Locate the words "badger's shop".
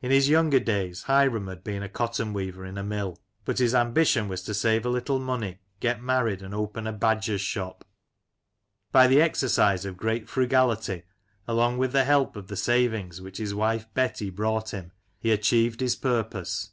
6.94-7.84